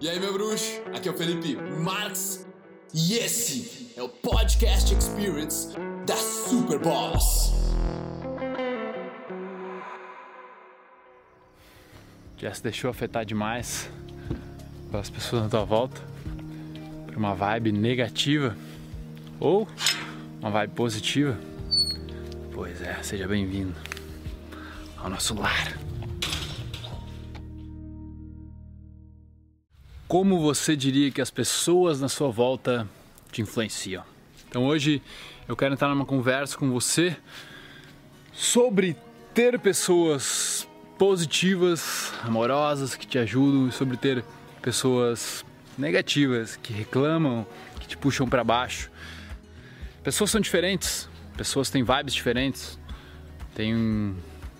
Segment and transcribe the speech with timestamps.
[0.00, 0.80] E aí, meu bruxo?
[0.94, 2.46] Aqui é o Felipe Marx
[2.94, 5.76] e esse é o Podcast Experience
[6.06, 7.52] da Super Boss.
[12.36, 13.90] Já se deixou afetar demais
[14.88, 16.00] pelas pessoas na tua volta?
[17.06, 18.56] Por uma vibe negativa?
[19.40, 19.66] Ou
[20.40, 21.36] uma vibe positiva?
[22.52, 23.74] Pois é, seja bem-vindo
[24.96, 25.87] ao nosso lar.
[30.08, 32.88] Como você diria que as pessoas na sua volta
[33.30, 34.02] te influenciam?
[34.48, 35.02] Então hoje
[35.46, 37.14] eu quero entrar numa conversa com você
[38.32, 38.96] sobre
[39.34, 40.66] ter pessoas
[40.96, 44.24] positivas, amorosas que te ajudam e sobre ter
[44.62, 45.44] pessoas
[45.76, 47.46] negativas que reclamam,
[47.78, 48.90] que te puxam para baixo.
[50.02, 52.78] Pessoas são diferentes, pessoas têm vibes diferentes,
[53.54, 54.16] têm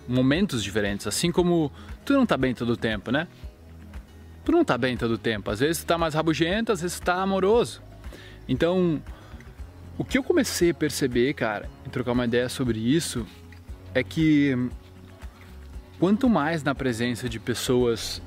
[0.07, 1.71] momentos diferentes, assim como
[2.05, 3.27] tu não tá bem todo o tempo, né?
[4.49, 5.51] Tu não tá bem todo o tempo.
[5.51, 7.83] Às vezes tu tá mais rabugento, às vezes tu tá amoroso.
[8.47, 8.99] Então,
[9.95, 13.27] o que eu comecei a perceber, cara, e trocar uma ideia sobre isso,
[13.93, 14.57] é que
[15.99, 18.23] quanto mais na presença de pessoas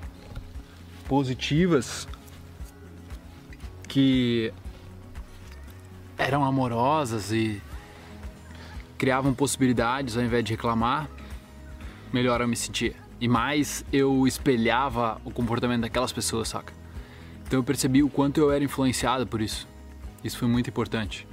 [1.08, 2.06] positivas
[3.88, 4.54] que
[6.16, 7.60] eram amorosas e
[8.96, 11.10] criavam possibilidades ao invés de reclamar,
[12.12, 16.72] melhor eu me sentia e mais eu espelhava o comportamento daquelas pessoas, saca?
[17.46, 19.68] Então eu percebi o quanto eu era influenciado por isso.
[20.24, 21.24] Isso foi muito importante.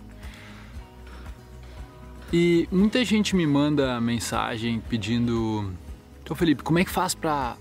[2.32, 5.74] E muita gente me manda mensagem pedindo:
[6.22, 7.58] Então, Felipe, como é que faz para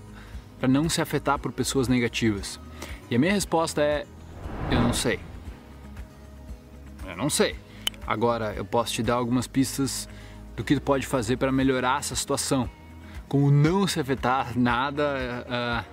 [0.67, 2.59] não se afetar por pessoas negativas?
[3.09, 4.05] E a minha resposta é:
[4.69, 5.19] Eu não sei.
[7.07, 7.55] Eu não sei.
[8.05, 10.07] Agora, eu posso te dar algumas pistas
[10.55, 12.69] do que tu pode fazer para melhorar essa situação
[13.29, 15.85] como não se afetar nada, uh,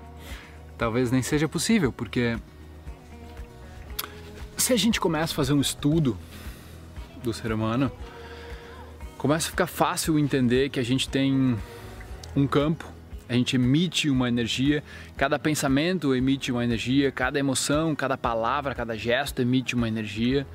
[0.79, 2.39] talvez nem seja possível, porque
[4.57, 6.17] se a gente começa a fazer um estudo
[7.23, 7.93] do ser humano,
[9.19, 11.59] começa a ficar fácil entender que a gente tem
[12.35, 12.91] um campo,
[13.29, 14.83] a gente emite uma energia,
[15.17, 20.47] cada pensamento emite uma energia, cada emoção, cada palavra, cada gesto emite uma energia.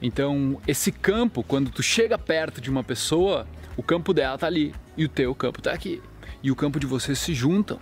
[0.00, 4.74] Então, esse campo, quando tu chega perto de uma pessoa, o campo dela tá ali
[4.96, 6.02] e o teu campo tá aqui.
[6.42, 7.78] E o campo de vocês se juntam.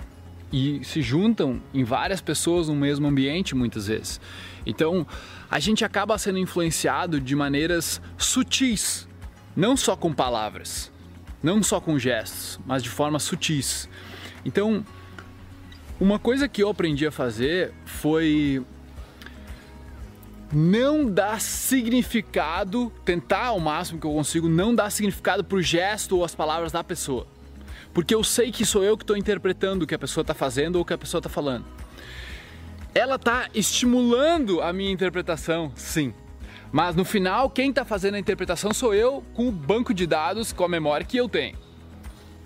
[0.52, 4.20] E se juntam em várias pessoas no mesmo ambiente muitas vezes.
[4.66, 5.06] Então,
[5.50, 9.08] a gente acaba sendo influenciado de maneiras sutis,
[9.56, 10.92] não só com palavras,
[11.42, 13.88] não só com gestos, mas de forma sutis.
[14.44, 14.84] Então,
[16.00, 18.64] uma coisa que eu aprendi a fazer foi
[20.54, 26.16] não dar significado, tentar ao máximo que eu consigo não dar significado para o gesto
[26.16, 27.26] ou as palavras da pessoa.
[27.92, 30.76] Porque eu sei que sou eu que estou interpretando o que a pessoa está fazendo
[30.76, 31.64] ou o que a pessoa está falando.
[32.94, 36.14] Ela está estimulando a minha interpretação, sim.
[36.72, 40.52] Mas no final, quem está fazendo a interpretação sou eu com o banco de dados,
[40.52, 41.56] com a memória que eu tenho.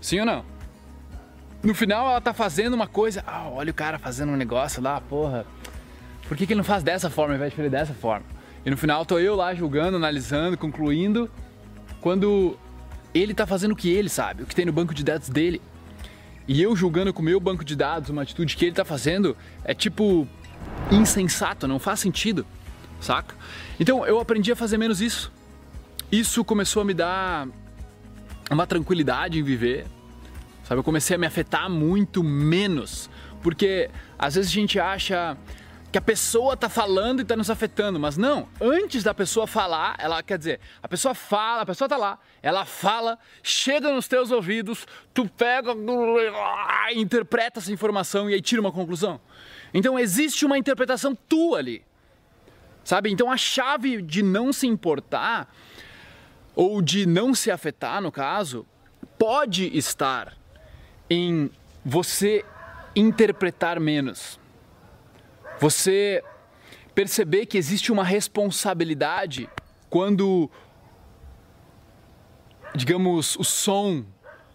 [0.01, 0.45] Sim ou não?
[1.63, 3.25] No final, ela está fazendo uma coisa.
[3.27, 5.47] Ah, olha o cara fazendo um negócio lá, porra
[6.29, 8.27] por que, que ele não faz dessa forma ao invés de fazer dessa forma?
[8.65, 11.31] E no final tô eu lá julgando, analisando, concluindo,
[12.03, 12.57] quando
[13.15, 15.61] ele tá fazendo o que ele sabe, o que tem no banco de dados dele.
[16.47, 19.37] E eu julgando com o meu banco de dados uma atitude que ele tá fazendo
[19.65, 20.29] é tipo
[20.91, 22.47] insensato, não faz sentido,
[23.01, 23.35] saca?
[23.81, 25.33] Então eu aprendi a fazer menos isso.
[26.13, 27.49] Isso começou a me dar
[28.51, 29.87] uma tranquilidade em viver,
[30.65, 30.79] sabe?
[30.79, 33.09] Eu comecei a me afetar muito menos,
[33.43, 35.37] porque às vezes a gente acha
[35.91, 39.97] que a pessoa tá falando e tá nos afetando, mas não, antes da pessoa falar,
[39.99, 44.31] ela quer dizer, a pessoa fala, a pessoa tá lá, ela fala, chega nos teus
[44.31, 45.73] ouvidos, tu pega,
[46.95, 49.19] interpreta essa informação e aí tira uma conclusão.
[49.73, 51.83] Então existe uma interpretação tua ali.
[52.85, 53.11] Sabe?
[53.11, 55.55] Então a chave de não se importar
[56.55, 58.67] ou de não se afetar, no caso,
[59.19, 60.37] pode estar
[61.09, 61.51] em
[61.85, 62.45] você
[62.95, 64.38] interpretar menos
[65.61, 66.23] você
[66.95, 69.49] perceber que existe uma responsabilidade
[69.89, 70.51] quando,
[72.75, 74.05] digamos, o som,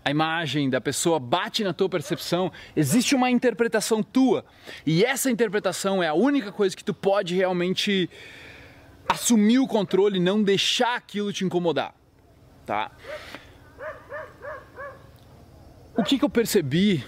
[0.04, 4.46] a imagem da pessoa bate na tua percepção, existe uma interpretação tua.
[4.86, 8.10] E essa interpretação é a única coisa que tu pode realmente
[9.08, 11.94] assumir o controle e não deixar aquilo te incomodar,
[12.66, 12.92] tá?
[15.96, 17.06] O que, que eu percebi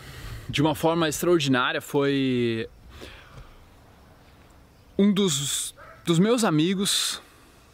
[0.47, 2.69] de uma forma extraordinária foi
[4.97, 5.75] um dos,
[6.05, 7.21] dos meus amigos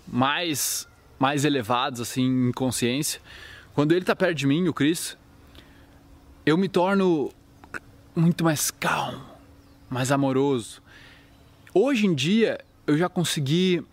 [0.08, 0.88] mais
[1.22, 3.22] mais elevados assim em consciência,
[3.76, 5.16] quando ele está perto de mim, o Chris,
[6.44, 7.32] eu me torno
[8.16, 9.24] muito mais calmo,
[9.88, 10.82] mais amoroso.
[11.76, 13.86] hoje em dia eu já consegui,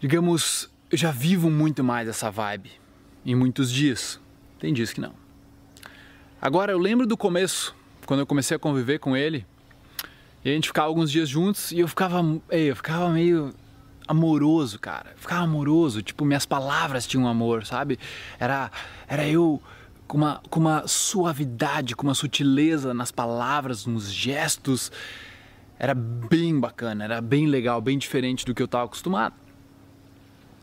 [0.00, 2.72] digamos, eu já vivo muito mais essa vibe
[3.24, 4.20] em muitos dias.
[4.58, 5.14] Tem dias que não.
[6.42, 7.76] Agora eu lembro do começo,
[8.06, 9.46] quando eu comecei a conviver com ele,
[10.44, 13.52] e a gente ficava alguns dias juntos e eu ficava, eu ficava meio
[14.06, 15.12] amoroso, cara.
[15.16, 17.98] Ficava amoroso, tipo, minhas palavras tinham amor, sabe?
[18.38, 18.70] Era,
[19.06, 19.62] era eu
[20.06, 24.90] com uma, com uma suavidade, com uma sutileza nas palavras, nos gestos.
[25.78, 29.34] Era bem bacana, era bem legal, bem diferente do que eu estava acostumado.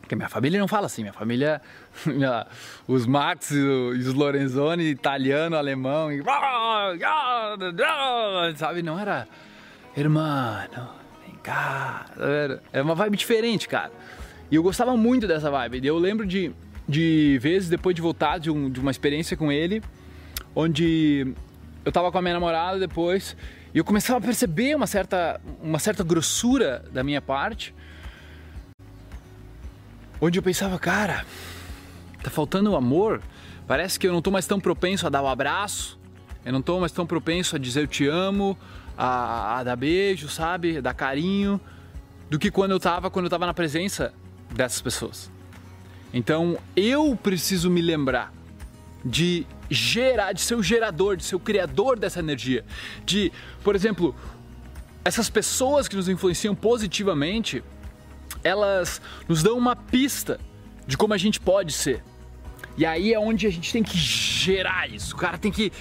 [0.01, 1.61] Porque minha família não fala assim, minha família,
[2.05, 2.47] minha,
[2.87, 6.21] os Max e os Lorenzoni, italiano, alemão, e,
[8.57, 8.83] sabe?
[8.83, 9.27] Não era,
[9.95, 10.67] irmão,
[11.25, 12.05] vem cá.
[12.71, 13.91] Era, uma vibe diferente, cara.
[14.51, 15.85] E eu gostava muito dessa vibe.
[15.85, 16.51] Eu lembro de,
[16.87, 19.81] de vezes, depois de voltar de, um, de uma experiência com ele,
[20.55, 21.33] onde
[21.83, 23.35] eu tava com a minha namorada depois,
[23.73, 27.73] e eu começava a perceber uma certa, uma certa grossura da minha parte
[30.19, 31.25] onde eu pensava, cara,
[32.23, 33.21] tá faltando amor.
[33.67, 35.99] Parece que eu não tô mais tão propenso a dar o um abraço,
[36.45, 38.57] eu não tô mais tão propenso a dizer eu te amo,
[38.97, 41.59] a, a dar beijo, sabe, dar carinho,
[42.29, 44.13] do que quando eu tava, quando eu tava na presença
[44.51, 45.31] dessas pessoas.
[46.13, 48.33] Então eu preciso me lembrar
[49.03, 52.65] de gerar, de ser o gerador, de ser o criador dessa energia.
[53.05, 53.31] De,
[53.63, 54.15] por exemplo,
[55.03, 57.63] essas pessoas que nos influenciam positivamente,
[58.43, 60.39] elas nos dão uma pista
[60.87, 62.03] de como a gente pode ser.
[62.77, 65.15] E aí é onde a gente tem que gerar isso.
[65.15, 65.71] O cara tem que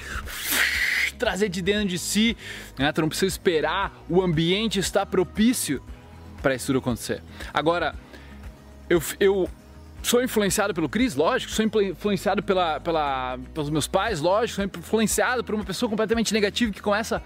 [1.14, 2.36] trazer de dentro de si.
[2.78, 2.92] Né?
[2.92, 5.82] Tu não precisa esperar o ambiente estar propício
[6.42, 7.22] para isso tudo acontecer.
[7.52, 7.94] Agora,
[8.88, 9.48] eu, eu
[10.02, 11.50] sou influenciado pelo Cris, lógico.
[11.52, 14.56] Sou influenciado pela, pela, pelos meus pais, lógico.
[14.56, 17.22] Sou influenciado por uma pessoa completamente negativa que começa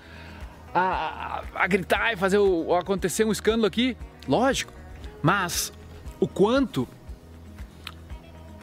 [0.72, 3.96] a, a, a gritar e fazer o, acontecer um escândalo aqui,
[4.26, 4.72] lógico.
[5.20, 5.72] Mas
[6.20, 6.88] o quanto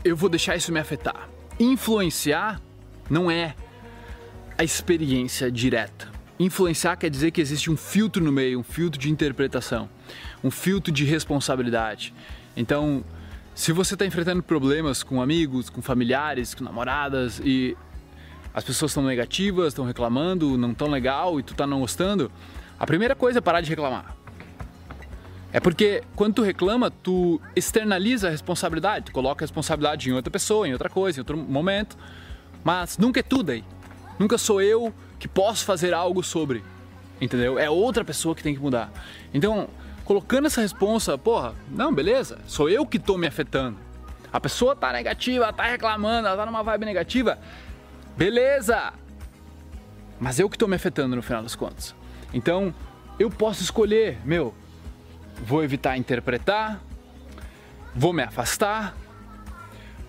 [0.03, 1.27] eu vou deixar isso me afetar?
[1.59, 2.61] Influenciar
[3.09, 3.55] não é
[4.57, 6.07] a experiência direta.
[6.39, 9.89] Influenciar quer dizer que existe um filtro no meio, um filtro de interpretação,
[10.43, 12.13] um filtro de responsabilidade.
[12.55, 13.03] Então,
[13.53, 17.75] se você está enfrentando problemas com amigos, com familiares, com namoradas e
[18.53, 22.31] as pessoas estão negativas, estão reclamando, não tão legal e tu está não gostando,
[22.79, 24.15] a primeira coisa é parar de reclamar.
[25.51, 30.29] É porque quando tu reclama, tu externaliza a responsabilidade, tu coloca a responsabilidade em outra
[30.29, 31.97] pessoa, em outra coisa, em outro momento.
[32.61, 33.63] Mas nunca é tudo aí.
[34.17, 36.63] Nunca sou eu que posso fazer algo sobre.
[37.19, 37.57] Entendeu?
[37.57, 38.91] É outra pessoa que tem que mudar.
[39.33, 39.67] Então,
[40.03, 43.77] colocando essa responsa, porra, não, beleza, sou eu que tô me afetando.
[44.31, 47.39] A pessoa tá negativa, tá reclamando, ela tá numa vibe negativa.
[48.17, 48.93] Beleza!
[50.19, 51.95] Mas eu que tô me afetando no final das contas.
[52.33, 52.73] Então,
[53.17, 54.53] eu posso escolher, meu,
[55.43, 56.81] vou evitar interpretar,
[57.93, 58.95] vou me afastar,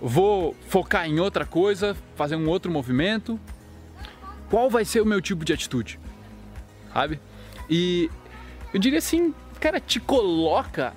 [0.00, 3.38] vou focar em outra coisa, fazer um outro movimento.
[4.50, 5.98] Qual vai ser o meu tipo de atitude?
[6.92, 7.20] Sabe?
[7.68, 8.10] E
[8.72, 10.92] eu diria assim, cara, te coloca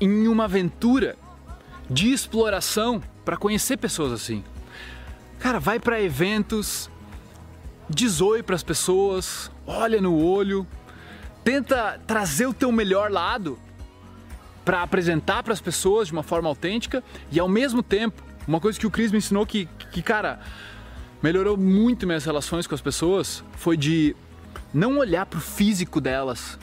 [0.00, 1.16] em uma aventura
[1.88, 4.42] de exploração para conhecer pessoas assim.
[5.38, 6.90] Cara, vai para eventos,
[7.88, 10.66] diz oi para as pessoas, olha no olho,
[11.44, 13.58] tenta trazer o teu melhor lado
[14.64, 18.78] para apresentar para as pessoas de uma forma autêntica e ao mesmo tempo, uma coisa
[18.78, 20.40] que o Cris me ensinou que, que, cara,
[21.22, 24.16] melhorou muito minhas relações com as pessoas foi de
[24.74, 26.58] não olhar para o físico delas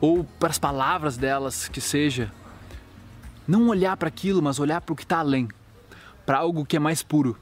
[0.00, 2.30] ou para as palavras delas, que seja.
[3.48, 5.48] Não olhar para aquilo, mas olhar para o que está além,
[6.24, 7.36] para algo que é mais puro,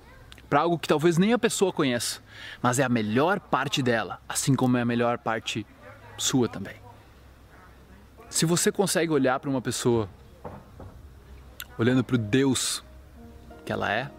[0.49, 2.21] para algo que talvez nem a pessoa conheça,
[2.61, 5.67] mas é a melhor parte dela, assim como é a melhor parte
[6.19, 6.75] sua também.
[8.29, 10.09] Se você consegue olhar para uma pessoa
[11.79, 12.83] olhando para o Deus
[13.65, 14.11] que ela é,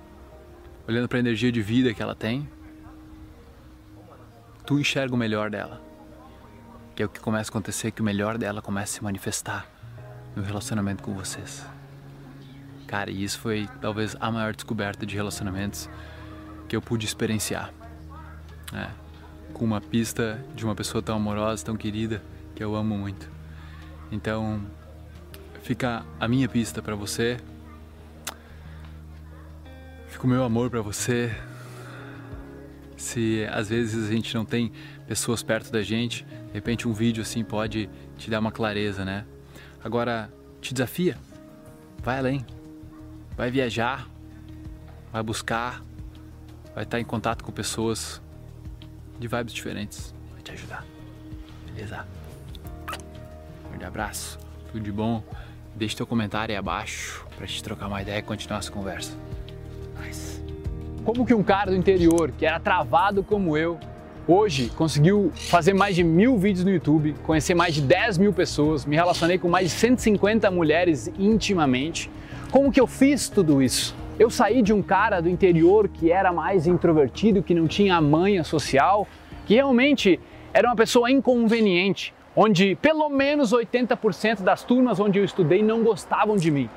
[0.88, 2.48] olhando para a energia de vida que ela tem,
[4.66, 5.82] tu enxerga o melhor dela.
[6.96, 9.68] Que é o que começa a acontecer, que o melhor dela começa a se manifestar
[10.36, 11.66] no relacionamento com vocês.
[12.88, 15.90] Cara, e isso foi talvez a maior descoberta de relacionamentos
[16.70, 17.74] que eu pude experienciar.
[18.74, 19.04] É
[19.54, 22.22] com uma pista de uma pessoa tão amorosa, tão querida,
[22.56, 23.30] que eu amo muito.
[24.12, 24.62] Então,
[25.62, 27.38] fica a minha pista para você.
[30.14, 31.36] Fica o meu amor para você.
[32.96, 34.72] Se às vezes a gente não tem
[35.08, 39.26] pessoas perto da gente, de repente um vídeo assim pode te dar uma clareza, né?
[39.84, 41.18] Agora, te desafia.
[41.98, 42.46] Vai além.
[43.36, 44.08] Vai viajar.
[45.12, 45.84] Vai buscar.
[46.76, 48.22] Vai estar em contato com pessoas
[49.20, 50.14] de vibes diferentes.
[50.32, 50.86] Vai te ajudar.
[51.66, 52.08] Beleza?
[53.68, 54.38] Grande abraço,
[54.72, 55.24] tudo de bom.
[55.76, 59.18] Deixe teu comentário aí abaixo pra gente trocar uma ideia e continuar essa conversa.
[60.06, 60.42] Nice.
[61.04, 63.78] Como que um cara do interior, que era travado como eu,
[64.28, 68.86] hoje conseguiu fazer mais de mil vídeos no YouTube, conhecer mais de 10 mil pessoas,
[68.86, 72.10] me relacionei com mais de 150 mulheres intimamente.
[72.52, 73.96] Como que eu fiz tudo isso?
[74.18, 78.44] Eu saí de um cara do interior que era mais introvertido, que não tinha manha
[78.44, 79.08] social,
[79.46, 80.20] que realmente
[80.54, 86.38] era uma pessoa inconveniente, onde pelo menos 80% das turmas onde eu estudei não gostavam
[86.38, 86.70] de mim.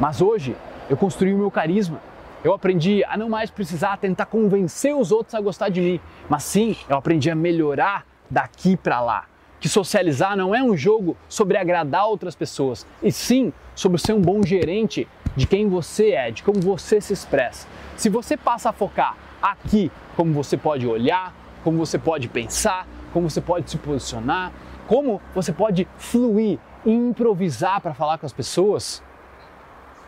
[0.00, 0.56] Mas hoje
[0.88, 2.00] eu construí o meu carisma.
[2.44, 6.42] Eu aprendi a não mais precisar tentar convencer os outros a gostar de mim, mas
[6.42, 9.26] sim, eu aprendi a melhorar daqui para lá.
[9.60, 14.20] Que socializar não é um jogo sobre agradar outras pessoas, e sim sobre ser um
[14.20, 15.06] bom gerente
[15.36, 17.68] de quem você é, de como você se expressa.
[17.96, 21.32] Se você passa a focar aqui como você pode olhar,
[21.62, 24.50] como você pode pensar, como você pode se posicionar,
[24.88, 29.00] como você pode fluir e improvisar para falar com as pessoas,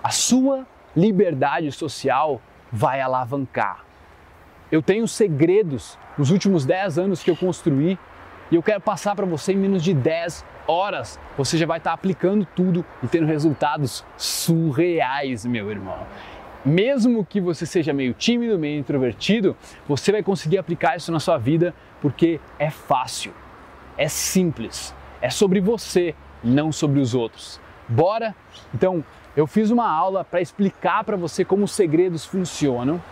[0.02, 3.84] a sua liberdade social vai alavancar.
[4.70, 7.98] Eu tenho segredos nos últimos 10 anos que eu construí
[8.50, 11.18] e eu quero passar para você em menos de 10 horas.
[11.36, 15.98] Você já vai estar aplicando tudo e tendo resultados surreais, meu irmão.
[16.64, 19.54] Mesmo que você seja meio tímido, meio introvertido,
[19.86, 23.34] você vai conseguir aplicar isso na sua vida porque é fácil,
[23.98, 27.60] é simples, é sobre você, não sobre os outros.
[27.88, 28.34] Bora?
[28.72, 29.04] Então,
[29.36, 33.02] eu fiz uma aula para explicar para você como os segredos funcionam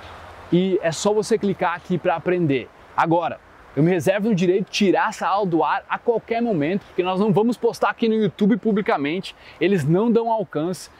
[0.53, 2.69] e é só você clicar aqui para aprender.
[2.97, 3.41] Agora,
[3.75, 7.03] eu me reservo o direito de tirar essa aula do ar a qualquer momento, porque
[7.03, 10.91] nós não vamos postar aqui no YouTube publicamente, eles não dão alcance,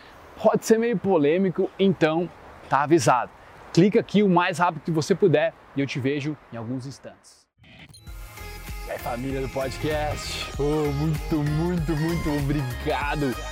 [0.43, 2.29] pode ser meio polêmico, então
[2.69, 3.31] tá avisado.
[3.73, 7.47] Clica aqui o mais rápido que você puder e eu te vejo em alguns instantes.
[8.87, 13.52] E aí, família do podcast, oh, muito, muito, muito obrigado